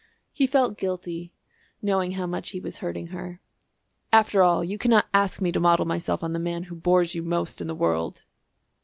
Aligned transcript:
He 0.31 0.47
felt 0.47 0.79
guilty, 0.79 1.31
knowing 1.79 2.13
how 2.13 2.25
much 2.25 2.49
he 2.49 2.59
was 2.59 2.79
hurting 2.79 3.09
her. 3.09 3.39
"After 4.11 4.41
all 4.41 4.63
you 4.63 4.79
cannot 4.79 5.05
ask 5.13 5.39
me 5.41 5.51
to 5.51 5.59
model 5.59 5.85
myself 5.85 6.23
on 6.23 6.33
the 6.33 6.39
man 6.39 6.63
who 6.63 6.75
bores 6.75 7.13
you 7.13 7.21
most 7.21 7.61
in 7.61 7.67
the 7.67 7.75
world." 7.75 8.23